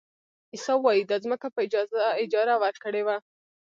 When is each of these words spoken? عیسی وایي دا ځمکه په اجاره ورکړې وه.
عیسی 0.53 0.75
وایي 0.79 1.03
دا 1.09 1.15
ځمکه 1.23 1.47
په 1.55 1.59
اجاره 2.23 2.55
ورکړې 2.63 3.01
وه. 3.07 3.17